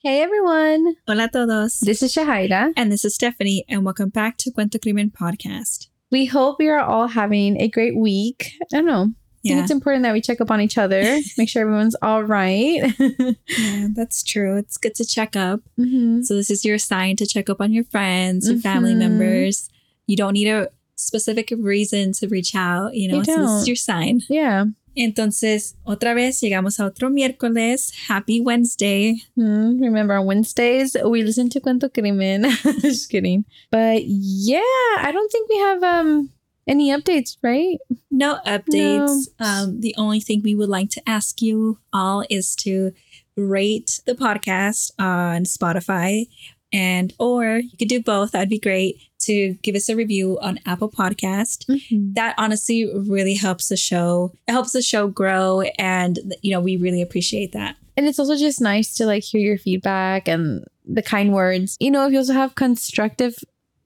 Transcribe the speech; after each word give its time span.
Hey 0.00 0.22
everyone. 0.22 0.94
Hola 1.08 1.24
a 1.24 1.28
todos. 1.28 1.80
This 1.80 2.02
is 2.02 2.14
Shahaira. 2.14 2.72
And 2.76 2.92
this 2.92 3.04
is 3.04 3.14
Stephanie, 3.14 3.64
and 3.68 3.84
welcome 3.84 4.10
back 4.10 4.36
to 4.38 4.50
Cuento 4.52 4.80
Crimen 4.80 5.10
Podcast. 5.10 5.88
We 6.10 6.26
hope 6.26 6.58
we 6.58 6.68
are 6.68 6.78
all 6.80 7.08
having 7.08 7.60
a 7.60 7.68
great 7.68 7.96
week. 7.96 8.52
I 8.62 8.66
don't 8.70 8.86
know. 8.86 9.02
I 9.02 9.14
Yeah. 9.42 9.54
think 9.54 9.62
it's 9.64 9.70
important 9.72 10.02
that 10.04 10.12
we 10.12 10.20
check 10.20 10.40
up 10.40 10.50
on 10.50 10.60
each 10.60 10.78
other, 10.78 11.02
make 11.38 11.48
sure 11.48 11.62
everyone's 11.62 11.96
all 12.00 12.22
right. 12.22 12.92
yeah, 13.58 13.88
that's 13.94 14.22
true. 14.22 14.56
It's 14.56 14.76
good 14.76 14.94
to 14.96 15.04
check 15.04 15.34
up. 15.36 15.60
Mhm. 15.78 16.24
So, 16.24 16.34
this 16.34 16.50
is 16.50 16.64
your 16.64 16.78
sign 16.78 17.16
to 17.16 17.26
check 17.26 17.50
up 17.50 17.60
on 17.60 17.72
your 17.72 17.84
friends, 17.84 18.48
your 18.48 18.58
family 18.60 18.94
Mhm. 18.94 18.98
members. 18.98 19.68
You 20.06 20.16
don't 20.16 20.32
need 20.34 20.48
a 20.48 20.68
specific 20.96 21.52
reason 21.58 22.12
to 22.12 22.28
reach 22.28 22.54
out, 22.54 22.94
you 22.94 23.08
know, 23.08 23.18
You 23.18 23.24
so 23.24 23.36
this 23.42 23.50
is 23.62 23.66
your 23.68 23.76
sign. 23.76 24.20
Yeah. 24.28 24.66
Entonces, 24.98 25.76
otra 25.84 26.12
vez 26.14 26.40
llegamos 26.42 26.80
a 26.80 26.86
otro 26.86 27.08
miércoles. 27.08 27.92
Happy 28.08 28.40
Wednesday. 28.40 29.22
Hmm, 29.36 29.80
Remember 29.80 30.16
on 30.16 30.26
Wednesdays 30.26 30.96
we 31.04 31.22
listen 31.22 31.48
to 31.50 31.60
Cuento 31.60 31.88
Crimen. 31.92 32.44
Just 32.80 33.08
kidding. 33.08 33.44
But 33.70 34.02
yeah, 34.04 34.60
I 34.98 35.10
don't 35.12 35.30
think 35.30 35.48
we 35.48 35.58
have 35.58 35.82
um 35.84 36.30
any 36.66 36.90
updates, 36.90 37.36
right? 37.42 37.78
No 38.10 38.40
updates. 38.44 39.28
Um, 39.38 39.80
the 39.80 39.94
only 39.96 40.20
thing 40.20 40.42
we 40.42 40.54
would 40.54 40.68
like 40.68 40.90
to 40.90 41.02
ask 41.08 41.40
you 41.40 41.78
all 41.92 42.24
is 42.28 42.54
to 42.56 42.92
rate 43.36 44.00
the 44.04 44.14
podcast 44.14 44.90
on 44.98 45.44
Spotify 45.44 46.26
and 46.72 47.14
or 47.18 47.58
you 47.58 47.76
could 47.78 47.88
do 47.88 48.02
both. 48.02 48.32
That'd 48.32 48.50
be 48.50 48.58
great 48.58 48.96
to 49.20 49.54
give 49.62 49.74
us 49.74 49.88
a 49.88 49.96
review 49.96 50.38
on 50.40 50.58
Apple 50.66 50.90
Podcast. 50.90 51.66
Mm-hmm. 51.66 52.14
That 52.14 52.34
honestly 52.38 52.90
really 52.94 53.34
helps 53.34 53.68
the 53.68 53.76
show. 53.76 54.32
It 54.46 54.52
helps 54.52 54.72
the 54.72 54.82
show 54.82 55.08
grow 55.08 55.62
and 55.78 56.18
you 56.42 56.50
know, 56.50 56.60
we 56.60 56.76
really 56.76 57.02
appreciate 57.02 57.52
that. 57.52 57.76
And 57.96 58.06
it's 58.06 58.18
also 58.18 58.36
just 58.36 58.60
nice 58.60 58.94
to 58.94 59.06
like 59.06 59.24
hear 59.24 59.40
your 59.40 59.58
feedback 59.58 60.28
and 60.28 60.64
the 60.86 61.02
kind 61.02 61.32
words. 61.32 61.76
You 61.80 61.90
know, 61.90 62.06
if 62.06 62.12
you 62.12 62.18
also 62.18 62.32
have 62.32 62.54
constructive 62.54 63.36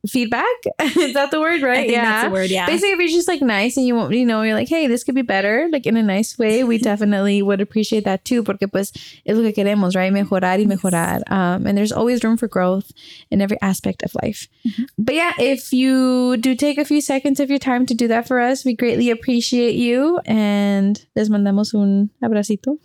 feedback, 0.07 0.45
is 0.81 1.15
that 1.15 1.31
the 1.31 1.41
word, 1.41 1.63
right? 1.63 1.81
I 1.81 1.87
think 1.87 1.95
that's 1.95 2.25
the 2.25 2.31
word, 2.31 2.51
yeah. 2.51 2.67
Basically, 2.67 2.91
if 2.91 2.99
you're 2.99 3.09
just 3.09 3.29
like 3.29 3.41
nice 3.41 3.77
and 3.77 3.87
you 3.87 3.95
want, 3.95 4.15
you 4.15 4.27
know, 4.27 4.43
you're 4.43 4.55
like, 4.55 4.69
hey, 4.69 4.87
this 4.87 5.05
could 5.05 5.15
be 5.15 5.23
better, 5.23 5.69
like 5.71 5.87
in 5.87 5.97
a 5.97 6.03
nice 6.03 6.39
way, 6.39 6.65
we 6.65 6.79
definitely 6.93 7.43
would 7.43 7.61
appreciate 7.61 8.05
that 8.05 8.25
too, 8.25 8.43
porque 8.43 8.71
pues 8.71 8.93
es 9.25 9.37
lo 9.37 9.43
que 9.43 9.53
queremos, 9.53 9.95
right? 9.95 10.13
Mejorar 10.13 10.59
y 10.59 10.65
mejorar. 10.65 11.23
Um, 11.31 11.67
and 11.67 11.79
there's 11.79 11.93
always 11.93 12.25
room 12.25 12.37
for 12.37 12.49
growth 12.49 12.91
in 13.31 13.41
every 13.41 13.59
aspect 13.63 14.03
of 14.03 14.15
life. 14.23 14.49
Mm-hmm. 14.67 14.85
But 14.99 15.15
yeah, 15.15 15.33
if 15.39 15.73
you 15.73 16.37
do 16.39 16.55
take 16.55 16.79
a 16.79 16.85
few 16.85 17.01
seconds 17.01 17.39
of 17.39 17.49
your 17.49 17.59
time 17.59 17.87
to 17.87 17.95
do 17.95 18.09
that 18.09 18.27
for 18.27 18.41
us, 18.41 18.65
we 18.65 18.75
greatly 18.75 19.11
appreciate 19.11 19.75
you 19.75 20.19
and 20.27 21.05
les 21.15 21.29
mandamos 21.29 21.75
un 21.75 22.11
abracito. 22.23 22.79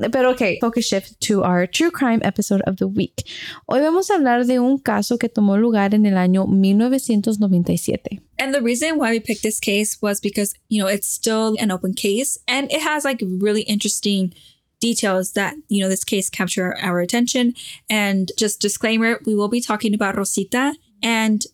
Pero 0.12 0.30
okay, 0.30 0.58
focus 0.60 0.86
shift 0.86 1.18
to 1.20 1.42
our 1.42 1.66
true 1.66 1.90
crime 1.90 2.20
episode 2.22 2.60
of 2.62 2.76
the 2.76 2.86
week. 2.86 3.26
Hoy 3.68 3.80
vamos 3.80 4.10
a 4.10 4.14
hablar 4.14 4.46
de 4.46 4.58
un 4.58 4.78
caso 4.78 5.18
que 5.18 5.28
tomó 5.28 5.58
lugar 5.58 5.94
en 5.94 6.04
el 6.06 6.16
año 6.16 6.41
1997. 6.46 8.20
And 8.38 8.54
the 8.54 8.62
reason 8.62 8.98
why 8.98 9.10
we 9.10 9.20
picked 9.20 9.42
this 9.42 9.60
case 9.60 10.00
was 10.00 10.20
because, 10.20 10.54
you 10.68 10.80
know, 10.80 10.88
it's 10.88 11.06
still 11.06 11.56
an 11.60 11.70
open 11.70 11.94
case 11.94 12.38
and 12.46 12.70
it 12.70 12.82
has 12.82 13.04
like 13.04 13.22
really 13.22 13.62
interesting 13.62 14.34
details 14.80 15.32
that, 15.32 15.54
you 15.68 15.80
know, 15.80 15.88
this 15.88 16.04
case 16.04 16.28
capture 16.28 16.76
our 16.82 17.00
attention. 17.00 17.54
And 17.88 18.30
just 18.36 18.60
disclaimer, 18.60 19.20
we 19.24 19.34
will 19.34 19.48
be 19.48 19.60
talking 19.60 19.94
about 19.94 20.16
Rosita 20.16 20.74
and 21.02 21.44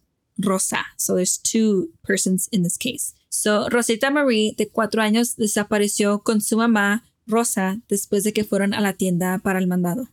Rosa. 0.45 0.85
So 0.97 1.15
there's 1.15 1.37
two 1.37 1.91
persons 2.03 2.49
in 2.51 2.63
this 2.63 2.77
case. 2.77 3.15
So 3.29 3.69
Rosita 3.69 4.11
Marie, 4.11 4.55
de 4.57 4.67
cuatro 4.67 5.03
años, 5.03 5.37
desapareció 5.37 6.25
con 6.25 6.41
su 6.41 6.57
mamá, 6.57 7.05
Rosa, 7.27 7.81
después 7.89 8.25
de 8.25 8.33
que 8.33 8.45
fueron 8.45 8.73
a 8.73 8.81
la 8.81 8.95
tienda 8.95 9.39
para 9.39 9.59
el 9.59 9.67
mandado. 9.67 10.09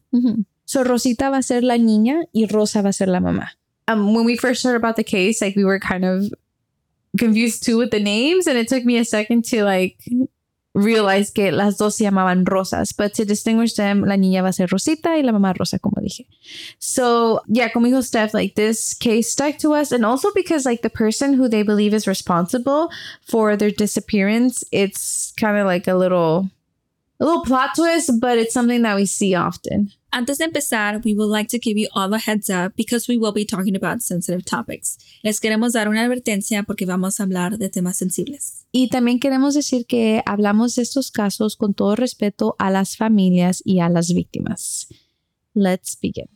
So 0.66 0.84
Rosita 0.84 1.30
va 1.30 1.38
a 1.38 1.44
ser 1.44 1.64
la 1.64 1.78
niña 1.78 2.26
y 2.34 2.48
Rosa 2.48 2.82
va 2.82 2.90
a 2.90 2.94
ser 2.94 3.08
la 3.08 3.22
mamá. 3.22 3.58
Um, 3.88 4.16
when 4.16 4.26
we 4.26 4.36
first 4.36 4.64
heard 4.64 4.76
about 4.76 4.96
the 4.96 5.04
case, 5.04 5.42
like 5.42 5.56
we 5.56 5.64
were 5.64 5.80
kind 5.80 6.06
of 6.06 6.34
confused 7.18 7.64
too 7.64 7.78
with 7.78 7.92
the 7.92 8.00
names, 8.00 8.48
and 8.48 8.58
it 8.58 8.68
took 8.68 8.84
me 8.84 8.98
a 8.98 9.06
second 9.06 9.46
to 9.46 9.64
like 9.64 9.98
realize 10.76 11.32
que 11.32 11.52
las 11.52 11.78
dos 11.78 11.96
se 11.96 12.04
llamaban 12.04 12.46
Rosas, 12.46 12.92
but 12.92 13.14
to 13.14 13.26
distinguish 13.26 13.76
them, 13.76 14.02
la 14.02 14.16
niña 14.16 14.44
va 14.44 14.50
a 14.50 14.54
ser 14.54 14.68
Rosita 14.68 15.10
y 15.16 15.22
la 15.22 15.32
mamá 15.32 15.58
Rosa, 15.58 15.80
como 15.80 16.02
dije. 16.02 16.26
So 16.80 17.42
yeah, 17.48 17.70
como 17.70 17.88
dijo 17.88 18.04
Steph, 18.04 18.34
like 18.34 18.56
this 18.56 18.94
case 18.94 19.32
stuck 19.32 19.58
to 19.60 19.74
us, 19.74 19.92
and 19.92 20.06
also 20.06 20.32
because 20.36 20.66
like 20.66 20.82
the 20.82 20.90
person 20.90 21.34
who 21.34 21.48
they 21.48 21.64
believe 21.64 21.94
is 21.94 22.08
responsible 22.08 22.92
for 23.22 23.56
their 23.56 23.72
disappearance, 23.72 24.64
it's 24.72 25.32
kind 25.38 25.58
of 25.58 25.66
like 25.66 25.88
a 25.88 25.96
little, 25.96 26.50
a 27.20 27.26
little 27.26 27.46
plot 27.46 27.70
twist, 27.76 28.12
but 28.20 28.38
it's 28.38 28.54
something 28.54 28.82
that 28.82 28.98
we 28.98 29.06
see 29.06 29.34
often. 29.34 29.92
Antes 30.18 30.38
de 30.38 30.46
empezar, 30.46 31.02
we 31.04 31.14
would 31.14 31.30
like 31.30 31.50
to 31.50 31.60
give 31.62 31.78
you 31.78 31.90
all 31.94 32.14
a 32.14 32.18
heads 32.18 32.50
up 32.50 32.74
because 32.78 33.10
we 33.10 33.18
will 33.18 33.34
be 33.34 33.46
talking 33.46 33.76
about 33.76 34.02
sensitive 34.02 34.46
topics. 34.46 34.98
Les 35.24 35.42
queremos 35.42 35.74
dar 35.74 35.90
una 35.90 36.06
advertencia 36.06 36.64
porque 36.64 36.86
vamos 36.86 37.20
a 37.20 37.24
hablar 37.24 37.58
de 37.58 37.68
temas 37.68 37.98
sensibles. 37.98 38.66
Y 38.72 38.88
también 38.88 39.20
queremos 39.20 39.56
decir 39.56 39.86
que 39.86 40.24
hablamos 40.26 40.76
de 40.76 40.84
estos 40.84 41.12
casos 41.12 41.58
con 41.58 41.74
todo 41.74 41.98
respeto 41.98 42.56
a 42.60 42.72
las 42.72 42.96
familias 42.96 43.62
y 43.66 43.82
a 43.82 43.90
las 43.90 44.14
víctimas. 44.14 44.88
Let's 45.54 45.98
begin. 46.02 46.35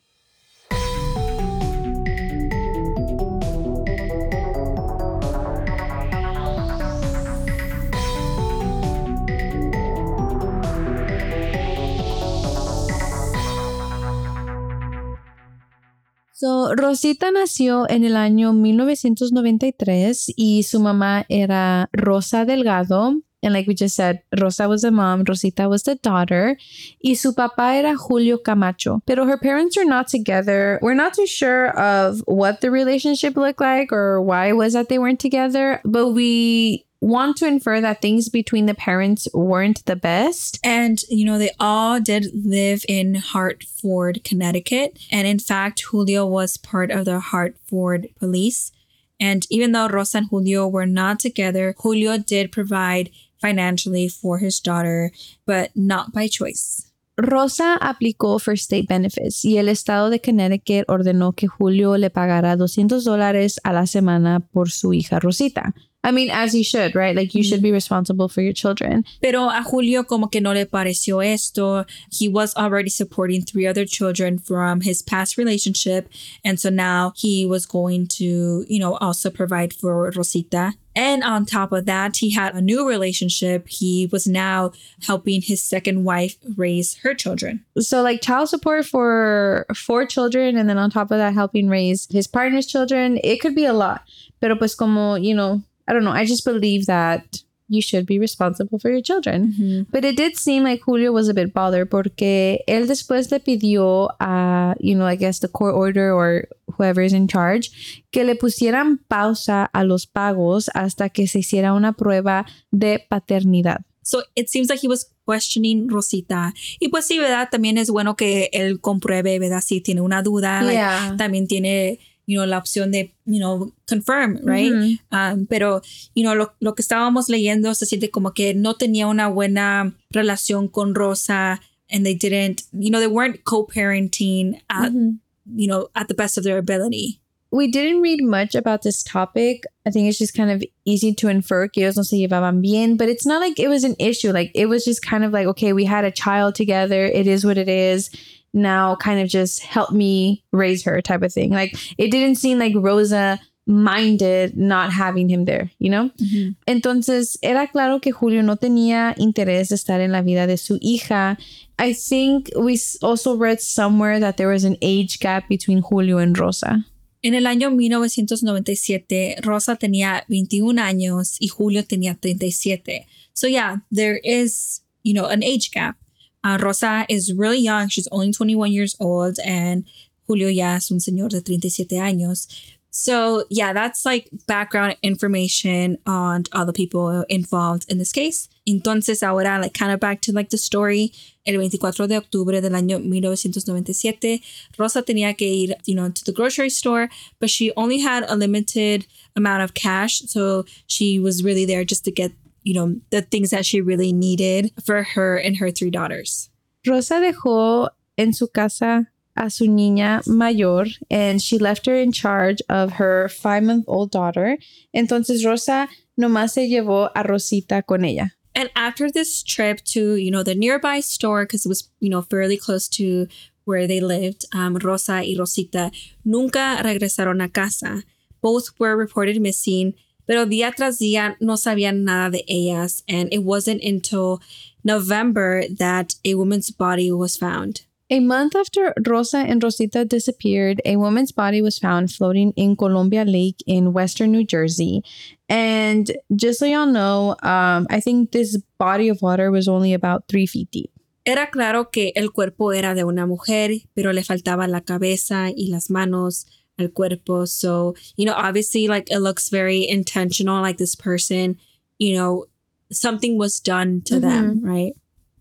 So, 16.40 16.74
Rosita 16.74 17.32
nació 17.32 17.86
en 17.90 18.06
el 18.06 18.16
año 18.16 18.54
1993 18.54 20.32
y 20.38 20.64
su 20.64 20.80
mamá 20.80 21.26
era 21.28 21.90
Rosa 21.92 22.46
Delgado. 22.46 23.16
And 23.44 23.54
like 23.54 23.68
we 23.68 23.76
just 23.76 23.98
said, 23.98 24.22
Rosa 24.40 24.70
was 24.70 24.84
the 24.84 24.92
mom, 24.92 25.26
Rosita 25.28 25.68
was 25.68 25.84
the 25.84 25.96
daughter. 25.96 26.58
Y 27.04 27.16
su 27.16 27.34
papá 27.34 27.76
era 27.76 27.94
Julio 27.98 28.38
Camacho. 28.42 29.02
Pero 29.06 29.26
her 29.26 29.38
parents 29.38 29.78
are 29.78 29.84
not 29.84 30.08
together. 30.08 30.80
We're 30.82 30.94
not 30.94 31.14
too 31.14 31.28
sure 31.28 31.72
of 31.78 32.22
what 32.26 32.62
the 32.62 32.72
relationship 32.72 33.36
looked 33.36 33.60
like 33.60 33.92
or 33.92 34.22
why 34.22 34.48
it 34.48 34.56
was 34.56 34.72
that 34.74 34.88
they 34.88 34.98
weren't 34.98 35.20
together. 35.20 35.82
But 35.84 36.14
we 36.14 36.86
want 37.02 37.38
to 37.38 37.48
infer 37.48 37.80
that 37.80 38.02
things 38.02 38.30
between 38.30 38.66
the 38.66 38.74
parents 38.74 39.28
weren't 39.34 39.86
the 39.86 39.96
best. 39.96 40.60
And, 40.64 41.02
you 41.10 41.26
know, 41.26 41.38
they 41.38 41.52
all 41.60 42.00
did 42.00 42.28
live 42.34 42.84
in 42.88 43.16
Hartford, 43.16 44.24
Connecticut. 44.24 45.00
And 45.12 45.28
in 45.28 45.40
fact, 45.40 45.82
Julio 45.82 46.26
was 46.26 46.58
part 46.58 46.92
of 46.92 47.06
the 47.06 47.20
Hartford 47.20 48.10
police. 48.20 48.72
And 49.20 49.46
even 49.50 49.72
though 49.72 49.88
Rosa 49.88 50.20
and 50.20 50.28
Julio 50.30 50.68
were 50.68 50.86
not 50.86 51.20
together, 51.20 51.76
Julio 51.80 52.18
did 52.18 52.52
provide 52.52 53.10
financially 53.42 54.10
for 54.10 54.40
his 54.40 54.60
daughter, 54.60 55.12
but 55.46 55.72
not 55.76 56.12
by 56.12 56.28
choice. 56.28 56.89
Rosa 57.22 57.76
aplicó 57.76 58.40
for 58.40 58.54
state 58.54 58.86
benefits 58.88 59.44
y 59.44 59.58
el 59.58 59.68
estado 59.68 60.10
de 60.10 60.22
Connecticut 60.22 60.86
ordenó 60.88 61.34
que 61.34 61.48
Julio 61.48 61.98
le 61.98 62.10
pagara 62.10 62.56
200 62.56 63.04
dólares 63.04 63.60
a 63.64 63.74
la 63.74 63.86
semana 63.88 64.40
por 64.40 64.72
su 64.72 64.94
hija 64.94 65.20
Rosita. 65.20 65.74
I 66.02 66.12
mean, 66.12 66.32
as 66.32 66.56
you 66.56 66.64
should, 66.64 66.96
right? 66.96 67.14
Like 67.14 67.36
you 67.36 67.44
should 67.44 67.60
mm. 67.60 67.64
be 67.64 67.72
responsible 67.74 68.30
for 68.30 68.42
your 68.42 68.54
children. 68.54 69.04
Pero 69.22 69.50
a 69.50 69.62
Julio 69.64 70.06
como 70.06 70.28
que 70.28 70.40
no 70.40 70.54
le 70.54 70.66
pareció 70.66 71.22
esto. 71.22 71.86
He 72.10 72.30
was 72.30 72.56
already 72.56 72.90
supporting 72.90 73.42
three 73.42 73.68
other 73.68 73.86
children 73.86 74.40
from 74.40 74.80
his 74.82 75.02
past 75.02 75.38
relationship. 75.38 76.08
And 76.46 76.58
so 76.58 76.70
now 76.70 77.12
he 77.18 77.46
was 77.46 77.66
going 77.66 78.08
to, 78.18 78.66
you 78.70 78.80
know, 78.80 78.96
also 78.96 79.30
provide 79.30 79.74
for 79.74 80.10
Rosita. 80.16 80.74
And 81.00 81.24
on 81.24 81.46
top 81.46 81.72
of 81.72 81.86
that, 81.86 82.18
he 82.18 82.30
had 82.30 82.56
a 82.56 82.62
new 82.62 82.86
relationship. 82.86 83.70
He 83.70 84.10
was 84.12 84.28
now 84.28 84.74
helping 85.02 85.42
his 85.42 85.64
second 85.64 86.04
wife 86.04 86.36
raise 86.58 86.98
her 86.98 87.14
children. 87.14 87.64
So 87.78 88.02
like 88.02 88.22
child 88.22 88.50
support 88.50 88.86
for 88.86 89.66
four 89.74 90.06
children 90.06 90.58
and 90.58 90.70
then 90.70 90.78
on 90.78 90.92
top 90.92 91.10
of 91.12 91.18
that 91.18 91.34
helping 91.34 91.70
raise 91.70 92.06
his 92.12 92.28
partner's 92.28 92.66
children, 92.66 93.18
it 93.24 93.40
could 93.40 93.56
be 93.56 93.64
a 93.64 93.72
lot. 93.72 94.04
Pero 94.42 94.58
pues 94.58 94.76
como, 94.76 95.16
you 95.16 95.34
know, 95.34 95.64
I 95.88 95.94
don't 95.94 96.04
know, 96.04 96.12
I 96.12 96.26
just 96.26 96.44
believe 96.44 96.86
that 96.88 97.44
you 97.70 97.82
should 97.82 98.06
be 98.06 98.20
responsible 98.20 98.80
for 98.80 98.90
your 98.90 99.02
children. 99.02 99.86
But 99.92 100.04
it 100.04 100.18
did 100.18 100.36
seem 100.36 100.64
like 100.64 100.82
Julio 100.82 101.12
was 101.12 101.30
a 101.30 101.34
bit 101.34 101.54
bothered 101.54 101.90
porque 101.90 102.64
él 102.68 102.88
después 102.88 103.32
le 103.32 103.40
pidió 103.40 104.10
a, 104.20 104.76
you 104.80 104.96
know, 104.96 105.06
I 105.06 105.16
guess 105.16 105.40
the 105.40 105.48
court 105.48 105.76
order 105.76 106.12
or 106.12 106.48
whoever 106.78 107.02
is 107.02 107.14
in 107.14 107.28
charge, 107.28 107.72
que 108.12 108.24
le 108.24 108.36
pusieran 108.36 109.00
pausa 109.08 109.70
a 109.74 109.84
los 109.84 110.06
pagos 110.06 110.70
hasta 110.74 111.10
que 111.10 111.28
se 111.28 111.40
hiciera 111.40 111.74
una 111.74 111.94
prueba 111.94 112.46
de 112.72 113.06
paternidad. 113.10 113.82
So 114.02 114.24
it 114.36 114.50
seems 114.50 114.70
like 114.70 114.80
he 114.82 114.88
was 114.88 115.12
questioning 115.28 115.88
Rosita. 115.88 116.54
Y 116.80 116.88
pues 116.88 117.06
sí, 117.06 117.20
¿verdad? 117.20 117.50
También 117.52 117.78
es 117.78 117.92
bueno 117.92 118.16
que 118.16 118.50
él 118.54 118.82
compruebe, 118.82 119.38
¿verdad? 119.38 119.62
Si 119.64 119.82
tiene 119.82 120.02
una 120.02 120.24
duda. 120.24 120.64
like, 120.64 121.18
también 121.18 121.48
tiene, 121.48 122.00
you 122.30 122.38
know, 122.38 122.46
la 122.46 122.60
opción 122.60 122.92
de, 122.92 123.12
you 123.26 123.40
know, 123.40 123.74
confirm, 123.88 124.38
right? 124.44 124.72
Mhm. 124.72 125.00
Um, 125.12 125.48
pero, 125.48 125.82
you 126.14 126.24
know, 126.24 126.36
lo, 126.36 126.52
lo 126.62 126.76
que 126.76 126.84
estábamos 126.84 127.28
leyendo 127.28 127.74
se 127.74 127.88
siente 127.88 128.12
como 128.12 128.34
que 128.34 128.54
no 128.54 128.76
tenía 128.76 129.08
una 129.08 129.28
buena 129.30 129.96
relación 130.12 130.68
con 130.68 130.94
Rosa 130.94 131.60
and 131.92 132.06
they 132.06 132.14
didn't, 132.14 132.62
you 132.72 132.92
know, 132.92 133.00
they 133.00 133.08
weren't 133.08 133.44
co-parenting 133.46 134.62
at, 134.70 134.92
Mhm. 134.92 135.20
you 135.56 135.68
know, 135.68 135.90
at 135.96 136.08
the 136.08 136.14
best 136.14 136.38
of 136.38 136.44
their 136.44 136.60
ability. 136.60 137.20
We 137.52 137.68
didn't 137.68 138.02
read 138.04 138.22
much 138.22 138.54
about 138.54 138.84
this 138.84 139.02
topic. 139.02 139.64
I 139.84 139.90
think 139.90 140.08
it's 140.08 140.20
just 140.20 140.36
kind 140.36 140.52
of 140.52 140.64
easy 140.86 141.16
to 141.16 141.30
infer 141.30 141.68
que 141.68 141.82
ellos 141.84 141.98
no 141.98 142.04
se 142.04 142.18
llevaban 142.18 142.62
bien, 142.62 142.96
but 142.96 143.10
it's 143.10 143.26
not 143.26 143.42
like 143.42 143.58
it 143.60 143.70
was 143.70 143.84
an 143.84 143.96
issue. 143.98 144.32
Like 144.32 144.52
it 144.54 144.68
was 144.68 144.86
just 144.86 145.02
kind 145.02 145.24
of 145.26 145.34
like, 145.34 145.48
okay, 145.48 145.74
we 145.74 145.86
had 145.86 146.06
a 146.06 146.12
child 146.12 146.54
together. 146.54 147.06
It 147.08 147.26
is 147.26 147.44
what 147.44 147.58
it 147.58 147.68
is. 147.68 148.12
Now 148.54 148.96
kind 148.96 149.20
of 149.20 149.28
just 149.28 149.62
help 149.62 149.92
me 149.92 150.44
raise 150.52 150.84
her 150.84 151.02
type 151.02 151.22
of 151.22 151.34
thing. 151.34 151.52
Like 151.52 151.76
it 151.98 152.12
didn't 152.12 152.36
seem 152.36 152.60
like 152.60 152.74
Rosa 152.76 153.40
minded 153.70 154.58
not 154.58 154.92
having 154.92 155.30
him 155.30 155.46
there, 155.46 155.70
you 155.78 155.90
know? 155.90 156.10
Mm-hmm. 156.18 156.52
Entonces, 156.68 157.38
era 157.44 157.68
claro 157.68 158.02
que 158.02 158.12
Julio 158.12 158.42
no 158.42 158.56
tenía 158.56 159.16
interés 159.18 159.70
de 159.70 159.76
estar 159.76 160.02
en 160.02 160.12
la 160.12 160.22
vida 160.22 160.48
de 160.48 160.58
su 160.58 160.80
hija. 160.82 161.38
I 161.78 161.94
think 161.94 162.50
we 162.58 162.80
also 163.04 163.38
read 163.38 163.62
somewhere 163.62 164.20
that 164.20 164.38
there 164.38 164.48
was 164.48 164.64
an 164.64 164.76
age 164.82 165.20
gap 165.20 165.48
between 165.48 165.82
Julio 165.82 166.18
and 166.18 166.38
Rosa. 166.38 166.84
En 167.22 167.36
el 167.36 167.46
año 167.46 167.70
1997, 167.70 169.36
Rosa 169.44 169.76
tenía 169.76 170.24
21 170.30 170.82
años 170.82 171.38
y 171.40 171.50
Julio 171.50 171.84
tenía 171.84 172.20
37. 172.20 173.06
So 173.34 173.48
yeah, 173.48 173.78
there 173.92 174.20
is, 174.24 174.82
you 175.04 175.14
know, 175.14 175.26
an 175.26 175.44
age 175.44 175.72
gap. 175.72 175.96
Uh, 176.44 176.58
Rosa 176.62 177.06
is 177.10 177.34
really 177.34 177.60
young. 177.60 177.90
She's 177.90 178.08
only 178.12 178.32
21 178.32 178.72
years 178.72 178.96
old 179.00 179.38
and 179.46 179.86
Julio 180.28 180.48
ya 180.48 180.76
es 180.76 180.92
un 180.92 181.00
señor 181.00 181.30
de 181.30 181.42
37 181.42 181.98
años. 182.00 182.48
So 182.92 183.46
yeah, 183.50 183.72
that's 183.72 184.04
like 184.06 184.30
background 184.48 184.98
information 185.04 185.98
on 186.06 186.46
all 186.54 186.66
the 186.66 186.74
people 186.74 187.24
involved 187.30 187.86
in 187.88 188.00
this 188.00 188.12
case. 188.12 188.50
Entonces 188.68 189.22
ahora, 189.22 189.60
like 189.60 189.74
kind 189.74 189.92
of 189.92 190.00
back 190.00 190.22
to 190.22 190.32
like 190.32 190.50
the 190.50 190.58
story, 190.58 191.12
el 191.46 191.56
24 191.56 192.08
de 192.08 192.18
octubre 192.18 192.62
del 192.62 192.72
año 192.72 193.00
1997, 193.00 194.42
Rosa 194.78 195.02
tenía 195.04 195.38
que 195.38 195.48
ir, 195.48 195.76
you 195.86 195.96
know, 195.96 196.10
to 196.10 196.24
the 196.26 196.32
grocery 196.32 196.70
store, 196.70 197.10
but 197.40 197.50
she 197.50 197.72
only 197.78 198.00
had 198.00 198.24
a 198.28 198.36
limited 198.36 199.06
amount 199.36 199.64
of 199.64 199.74
cash. 199.74 200.22
So 200.28 200.66
she 200.88 201.20
was 201.20 201.44
really 201.44 201.66
there 201.66 201.84
just 201.84 202.06
to 202.06 202.12
get, 202.12 202.32
you 202.70 202.76
know, 202.76 202.96
the 203.10 203.24
things 203.24 203.50
that 203.50 203.66
she 203.66 203.82
really 203.82 204.14
needed 204.14 204.72
for 204.86 205.02
her 205.02 205.38
and 205.38 205.58
her 205.58 205.72
three 205.72 205.90
daughters. 205.90 206.52
Rosa 206.86 207.16
dejó 207.16 207.90
en 208.16 208.32
su 208.32 208.48
casa 208.48 209.08
a 209.36 209.50
su 209.50 209.66
niña 209.66 210.22
mayor 210.28 210.86
and 211.10 211.42
she 211.42 211.58
left 211.58 211.88
her 211.88 211.96
in 211.96 212.12
charge 212.12 212.62
of 212.70 212.94
her 212.94 213.28
five 213.28 213.64
month 213.64 213.86
old 213.88 214.12
daughter. 214.12 214.56
Entonces 214.96 215.44
Rosa 215.44 215.90
nomás 216.16 216.52
se 216.52 216.70
llevó 216.70 217.10
a 217.16 217.24
Rosita 217.24 217.82
con 217.82 218.06
ella. 218.06 218.34
And 218.54 218.70
after 218.76 219.10
this 219.10 219.42
trip 219.42 219.84
to, 219.86 220.14
you 220.16 220.30
know, 220.30 220.44
the 220.44 220.54
nearby 220.54 221.00
store, 221.00 221.46
because 221.46 221.66
it 221.66 221.70
was, 221.70 221.90
you 222.00 222.10
know, 222.10 222.22
fairly 222.22 222.58
close 222.58 222.88
to 222.90 223.26
where 223.66 223.88
they 223.88 224.00
lived, 224.00 224.46
um, 224.54 224.76
Rosa 224.76 225.24
y 225.24 225.34
Rosita 225.36 225.92
nunca 226.24 226.78
regresaron 226.84 227.44
a 227.44 227.50
casa. 227.50 228.04
Both 228.42 228.80
were 228.80 228.96
reported 228.96 229.42
missing, 229.42 229.96
pero 230.30 230.46
día 230.46 230.72
tras 230.76 231.00
día 231.00 231.36
no 231.40 231.58
sabían 231.58 232.04
nada 232.04 232.30
de 232.30 232.44
ellas. 232.48 233.04
And 233.10 233.34
it 233.34 233.40
wasn't 233.40 233.84
until 233.84 234.42
November 234.84 235.64
that 235.80 236.14
a 236.24 236.36
woman's 236.36 236.70
body 236.70 237.12
was 237.12 237.36
found. 237.36 237.82
A 238.12 238.20
month 238.20 238.56
after 238.56 238.94
Rosa 239.08 239.40
and 239.40 239.64
Rosita 239.64 240.06
disappeared, 240.06 240.84
a 240.86 240.98
woman's 240.98 241.32
body 241.32 241.64
was 241.64 241.80
found 241.80 242.12
floating 242.12 242.54
in 242.56 242.76
Columbia 242.76 243.26
Lake 243.26 243.64
in 243.66 243.92
western 243.92 244.32
New 244.32 244.44
Jersey. 244.44 245.02
And 245.50 246.12
just 246.36 246.60
so 246.60 246.68
y'all 246.68 246.86
know, 246.86 247.36
um, 247.42 247.88
I 247.90 248.00
think 248.00 248.32
this 248.32 248.56
body 248.78 249.10
of 249.10 249.24
water 249.24 249.50
was 249.50 249.68
only 249.68 249.96
about 249.96 250.28
three 250.28 250.46
feet 250.46 250.70
deep. 250.70 250.92
Era 251.26 251.50
claro 251.52 251.90
que 251.92 252.12
el 252.16 252.30
cuerpo 252.32 252.72
era 252.72 252.94
de 252.94 253.04
una 253.04 253.26
mujer, 253.26 253.72
pero 253.96 254.14
le 254.14 254.24
faltaba 254.24 254.68
la 254.68 254.82
cabeza 254.82 255.50
y 255.50 255.70
las 255.70 255.90
manos 255.90 256.46
al 256.80 256.88
cuerpo. 256.90 257.46
So, 257.46 257.96
you 258.16 258.26
know, 258.26 258.34
obviously, 258.34 258.88
like 258.88 259.12
it 259.12 259.20
looks 259.20 259.50
very 259.50 259.88
intentional, 259.88 260.62
like 260.62 260.78
this 260.78 260.96
person, 260.96 261.58
you 261.98 262.16
know, 262.16 262.46
something 262.92 263.38
was 263.38 263.60
done 263.60 264.02
to 264.06 264.20
them, 264.20 264.62
right? 264.64 264.94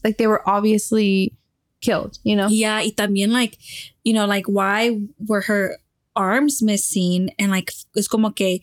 Like 0.04 0.18
they 0.18 0.26
were 0.26 0.42
obviously 0.48 1.34
killed, 1.80 2.18
you 2.24 2.36
know? 2.36 2.48
Yeah, 2.48 2.78
y 2.80 2.90
también, 2.94 3.30
like, 3.32 3.56
you 4.04 4.12
know, 4.12 4.26
like, 4.26 4.46
why 4.46 5.00
were 5.26 5.42
her 5.42 5.78
arms 6.16 6.60
missing? 6.62 7.30
And, 7.38 7.50
like, 7.50 7.72
it's 7.94 8.08
como 8.08 8.30
que 8.30 8.60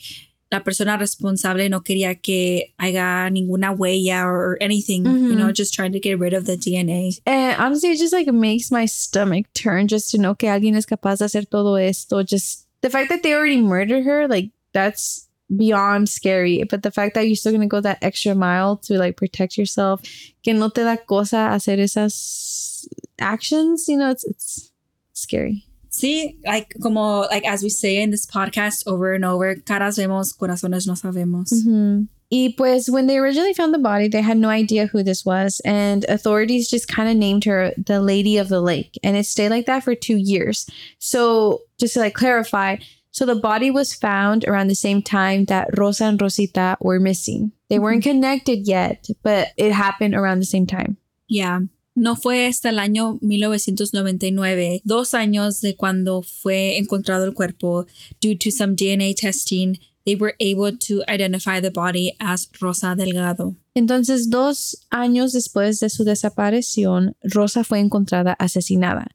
la 0.51 0.59
persona 0.59 0.97
responsable 0.97 1.67
no 1.69 1.79
quería 1.79 2.21
que 2.21 2.73
haya 2.79 3.29
ninguna 3.31 3.75
huella 3.75 4.23
or 4.25 4.57
anything, 4.61 5.05
you 5.05 5.11
Mhm. 5.35 5.37
know, 5.37 5.51
just 5.51 5.73
trying 5.73 5.91
to 5.93 5.99
get 5.99 6.19
rid 6.19 6.33
of 6.33 6.45
the 6.45 6.55
DNA. 6.57 7.19
And 7.25 7.57
honestly, 7.59 7.91
it 7.91 7.97
just 7.99 8.13
like 8.13 8.27
makes 8.31 8.69
my 8.69 8.85
stomach 8.85 9.45
turn 9.53 9.87
just 9.87 10.11
to 10.11 10.17
know 10.17 10.35
que 10.35 10.47
alguien 10.49 10.75
es 10.75 10.85
capaz 10.85 11.19
de 11.19 11.25
hacer 11.25 11.49
todo 11.49 11.75
esto. 11.75 12.21
Just 12.23 12.64
the 12.81 12.89
fact 12.89 13.09
that 13.09 13.23
they 13.23 13.33
already 13.33 13.61
murdered 13.61 14.03
her, 14.05 14.27
like 14.27 14.51
that's 14.73 15.27
beyond 15.55 16.09
scary. 16.09 16.63
But 16.69 16.83
the 16.83 16.91
fact 16.91 17.15
that 17.15 17.27
you're 17.27 17.35
still 17.35 17.51
gonna 17.51 17.67
go 17.67 17.81
that 17.81 17.99
extra 18.01 18.35
mile 18.35 18.77
to 18.77 18.97
like 18.97 19.17
protect 19.17 19.57
yourself, 19.57 20.01
que 20.43 20.53
no 20.53 20.69
te 20.69 20.83
da 20.83 20.97
cosa 20.97 21.49
hacer 21.51 21.77
esas 21.79 22.87
actions, 23.19 23.87
you 23.87 23.97
know, 23.97 24.11
it's 24.11 24.25
it's 24.25 24.71
scary. 25.13 25.65
See, 25.89 26.37
like 26.45 26.75
como 26.81 27.21
like 27.21 27.45
as 27.45 27.63
we 27.63 27.69
say 27.69 28.01
in 28.01 28.11
this 28.11 28.25
podcast 28.25 28.83
over 28.85 29.13
and 29.13 29.23
over, 29.23 29.55
caras 29.55 29.97
vemos, 29.97 30.33
corazones 30.33 30.87
no 30.87 30.93
sabemos. 30.93 31.53
Mhm. 31.53 32.07
Y 32.31 32.53
pues 32.57 32.89
when 32.89 33.07
they 33.07 33.17
originally 33.17 33.53
found 33.53 33.73
the 33.73 33.79
body, 33.79 34.07
they 34.07 34.21
had 34.21 34.37
no 34.37 34.49
idea 34.49 34.87
who 34.87 35.03
this 35.03 35.23
was, 35.23 35.61
and 35.63 36.05
authorities 36.05 36.69
just 36.69 36.87
kind 36.87 37.07
of 37.07 37.15
named 37.15 37.45
her 37.45 37.71
the 37.77 38.01
Lady 38.01 38.37
of 38.37 38.49
the 38.49 38.61
Lake, 38.61 38.97
and 39.03 39.15
it 39.15 39.25
stayed 39.25 39.49
like 39.49 39.67
that 39.67 39.83
for 39.83 39.93
two 39.93 40.17
years. 40.17 40.67
So 40.97 41.61
just 41.79 41.93
to 41.93 41.99
like 41.99 42.15
clarify, 42.15 42.77
so 43.11 43.25
the 43.25 43.35
body 43.35 43.71
was 43.71 43.93
found 43.93 44.43
around 44.45 44.67
the 44.67 44.75
same 44.75 45.01
time 45.01 45.45
that 45.45 45.77
Rosa 45.77 46.05
and 46.05 46.21
Rosita 46.21 46.77
were 46.81 46.99
missing. 46.99 47.51
They 47.69 47.79
weren't 47.79 48.03
mm-hmm. 48.03 48.19
connected 48.19 48.67
yet, 48.67 49.07
but 49.23 49.49
it 49.55 49.71
happened 49.71 50.15
around 50.15 50.39
the 50.39 50.45
same 50.45 50.65
time. 50.65 50.97
Yeah. 51.27 51.61
No 51.95 52.15
fue 52.15 52.45
hasta 52.45 52.69
el 52.69 52.79
año 52.79 53.17
1999, 53.21 54.81
dos 54.83 55.13
años 55.13 55.61
de 55.61 55.77
cuando 55.77 56.23
fue 56.23 56.77
encontrado 56.77 57.23
el 57.23 57.33
cuerpo, 57.33 57.85
due 58.19 58.35
to 58.35 58.51
some 58.51 58.75
DNA 58.75 59.15
testing, 59.15 59.79
they 60.05 60.15
were 60.15 60.35
able 60.39 60.77
to 60.77 61.03
identify 61.09 61.59
the 61.59 61.71
body 61.71 62.15
as 62.19 62.47
Rosa 62.61 62.95
Delgado. 62.95 63.55
Entonces, 63.75 64.29
dos 64.29 64.75
años 64.91 65.33
después 65.33 65.79
de 65.79 65.89
su 65.89 66.03
desaparición, 66.03 67.15
Rosa 67.33 67.63
fue 67.63 67.79
encontrada 67.79 68.35
asesinada. 68.39 69.07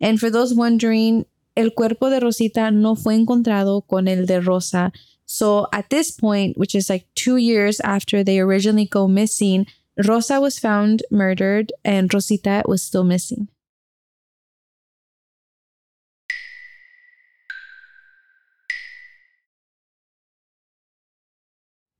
And 0.00 0.18
for 0.18 0.30
those 0.30 0.54
wondering, 0.54 1.26
el 1.56 1.74
cuerpo 1.74 2.08
de 2.08 2.20
Rosita 2.20 2.70
no 2.70 2.94
fue 2.94 3.14
encontrado 3.14 3.86
con 3.86 4.08
el 4.08 4.26
de 4.26 4.40
Rosa. 4.40 4.92
So 5.26 5.66
at 5.72 5.90
this 5.90 6.10
point, 6.10 6.56
which 6.56 6.74
is 6.74 6.88
like 6.88 7.06
two 7.14 7.36
years 7.36 7.80
after 7.80 8.24
they 8.24 8.40
originally 8.40 8.86
go 8.86 9.06
missing, 9.08 9.66
Rosa 10.06 10.40
was 10.40 10.58
found 10.58 11.02
murdered 11.10 11.72
and 11.84 12.12
Rosita 12.12 12.62
was 12.66 12.82
still 12.82 13.04
missing. 13.04 13.48